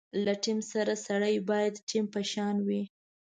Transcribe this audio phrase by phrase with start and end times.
[0.25, 2.81] له ټیم سره سړی باید ټیم په شان وي.